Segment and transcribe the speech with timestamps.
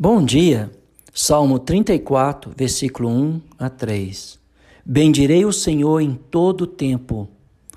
[0.00, 0.70] Bom dia,
[1.12, 4.38] Salmo 34, versículo 1 a 3.
[4.86, 7.28] Bendirei o Senhor em todo o tempo,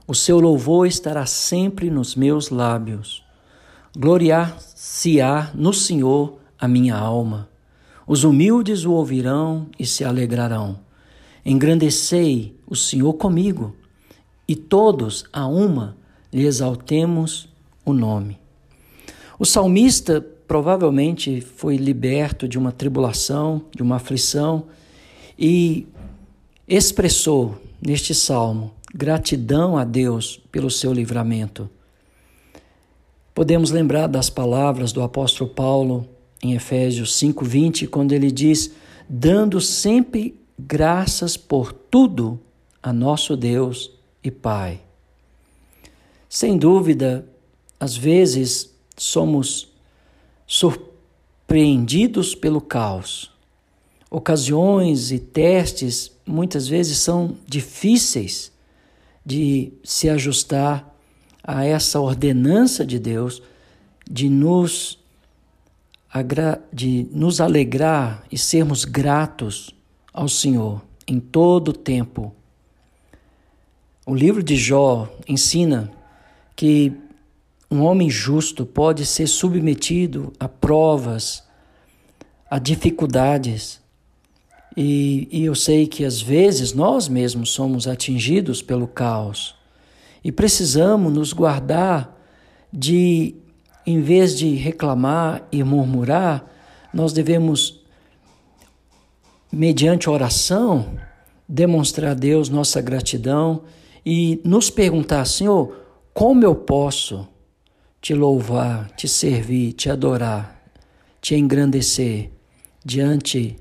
[0.08, 3.24] o seu louvor estará sempre nos meus lábios.
[3.98, 7.50] Gloriar-se-á no Senhor a minha alma.
[8.06, 10.78] Os humildes o ouvirão e se alegrarão.
[11.44, 13.76] Engrandecei o Senhor comigo,
[14.48, 15.98] e todos a uma
[16.32, 17.50] lhe exaltemos
[17.84, 18.41] o nome.
[19.42, 24.68] O salmista provavelmente foi liberto de uma tribulação, de uma aflição
[25.36, 25.88] e
[26.68, 31.68] expressou neste salmo gratidão a Deus pelo seu livramento.
[33.34, 36.08] Podemos lembrar das palavras do apóstolo Paulo
[36.44, 38.72] em Efésios 5:20, quando ele diz:
[39.10, 42.40] "Dando sempre graças por tudo
[42.84, 43.90] a nosso Deus
[44.24, 44.82] e Pai".
[46.30, 47.26] Sem dúvida,
[47.80, 48.71] às vezes
[49.02, 49.68] somos
[50.46, 53.32] surpreendidos pelo caos.
[54.12, 58.52] Ocasiões e testes muitas vezes são difíceis
[59.26, 60.96] de se ajustar
[61.44, 63.42] a essa ordenança de Deus
[64.08, 65.00] de nos,
[66.72, 69.74] de nos alegrar e sermos gratos
[70.14, 72.36] ao Senhor em todo o tempo.
[74.06, 75.92] O livro de Jó ensina
[76.56, 76.94] que
[77.72, 81.42] um homem justo pode ser submetido a provas,
[82.50, 83.80] a dificuldades.
[84.76, 89.56] E, e, eu sei que às vezes nós mesmos somos atingidos pelo caos
[90.24, 92.18] e precisamos nos guardar
[92.72, 93.36] de,
[93.86, 96.46] em vez de reclamar e murmurar,
[96.94, 97.82] nós devemos,
[99.52, 100.98] mediante oração,
[101.48, 103.64] demonstrar a Deus nossa gratidão
[104.06, 105.76] e nos perguntar, Senhor,
[106.14, 107.28] como eu posso
[108.02, 110.60] te louvar, te servir, te adorar,
[111.22, 112.32] te engrandecer
[112.84, 113.56] diante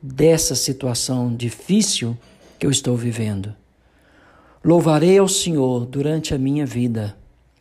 [0.00, 2.16] dessa situação difícil
[2.58, 3.54] que eu estou vivendo.
[4.64, 7.16] Louvarei ao Senhor durante a minha vida.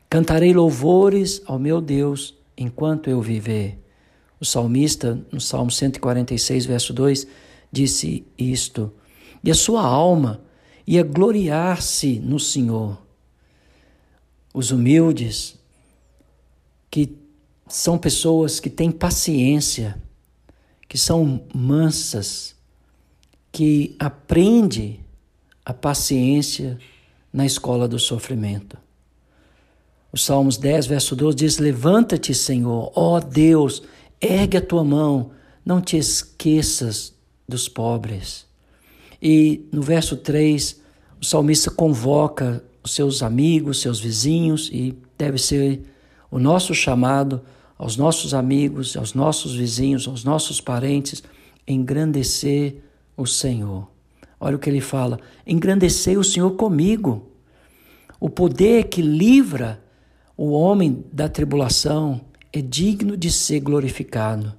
[0.08, 3.80] Cantarei louvores ao meu Deus enquanto eu viver.
[4.40, 7.28] O salmista, no Salmo 146, verso 2,
[7.72, 8.94] disse isto:
[9.44, 10.42] E a sua alma
[10.86, 13.02] ia gloriar-se no Senhor.
[14.54, 15.59] Os humildes
[17.08, 17.18] que
[17.68, 20.02] são pessoas que têm paciência,
[20.88, 22.56] que são mansas,
[23.52, 25.00] que aprende
[25.64, 26.78] a paciência
[27.32, 28.78] na escola do sofrimento.
[30.12, 33.84] O Salmos 10, verso 12 diz: Levanta-te, Senhor, ó Deus,
[34.20, 35.32] ergue a tua mão,
[35.64, 37.14] não te esqueças
[37.48, 38.48] dos pobres.
[39.22, 40.82] E no verso 3,
[41.22, 45.82] o salmista convoca os seus amigos, seus vizinhos, e deve ser
[46.32, 47.42] o nosso chamado
[47.78, 51.24] aos nossos amigos, aos nossos vizinhos, aos nossos parentes,
[51.66, 52.76] engrandecer
[53.16, 53.88] o Senhor.
[54.40, 57.28] Olha o que ele fala: engrandecer o Senhor comigo.
[58.20, 59.82] O poder que livra
[60.36, 64.54] o homem da tribulação é digno de ser glorificado.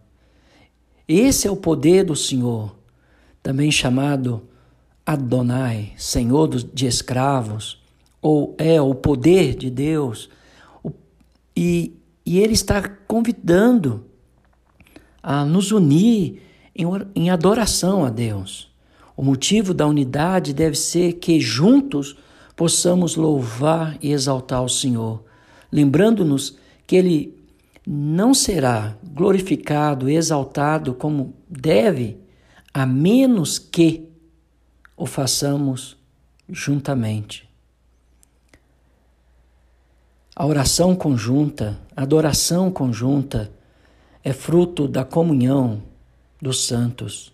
[1.07, 2.75] Esse é o poder do Senhor,
[3.43, 4.43] também chamado
[5.05, 7.83] Adonai, Senhor de escravos,
[8.23, 10.31] ou é o poder de Deus
[11.61, 11.95] e,
[12.25, 14.07] e Ele está convidando
[15.23, 16.41] a nos unir
[16.75, 18.73] em, em adoração a Deus.
[19.15, 22.17] O motivo da unidade deve ser que juntos
[22.57, 25.23] possamos louvar e exaltar o Senhor,
[25.71, 26.57] lembrando-nos
[26.87, 27.39] que Ele
[27.87, 32.17] não será glorificado exaltado como deve,
[32.73, 34.09] a menos que
[34.97, 35.95] o façamos
[36.49, 37.50] juntamente.
[40.41, 43.53] A oração conjunta, a adoração conjunta
[44.25, 45.83] é fruto da comunhão
[46.41, 47.31] dos santos.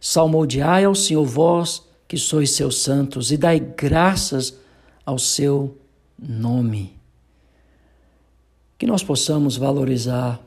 [0.00, 4.58] Salmodiai ao Senhor vós que sois seus santos e dai graças
[5.06, 5.78] ao seu
[6.18, 6.96] nome.
[8.76, 10.40] Que nós possamos valorizar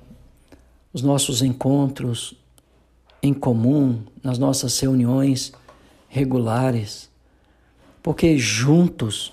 [0.91, 2.33] os nossos encontros
[3.23, 5.53] em comum, nas nossas reuniões
[6.09, 7.09] regulares,
[8.03, 9.31] porque juntos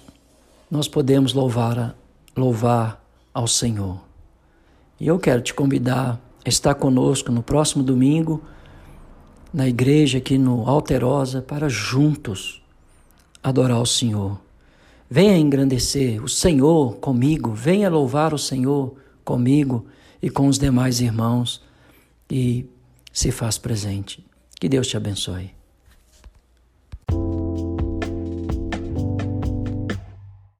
[0.70, 2.07] nós podemos louvar a
[2.38, 4.00] louvar ao Senhor.
[4.98, 8.42] E eu quero te convidar a estar conosco no próximo domingo,
[9.52, 12.62] na igreja aqui no Alterosa, para juntos
[13.42, 14.40] adorar o Senhor.
[15.10, 18.94] Venha engrandecer o Senhor comigo, venha louvar o Senhor
[19.24, 19.86] comigo
[20.22, 21.62] e com os demais irmãos
[22.30, 22.66] e
[23.12, 24.24] se faz presente.
[24.60, 25.57] Que Deus te abençoe.